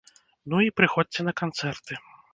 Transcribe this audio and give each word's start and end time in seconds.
Ну, 0.53 0.61
і 0.67 0.71
прыходзьце 0.81 1.29
на 1.31 1.37
канцэрты! 1.43 1.93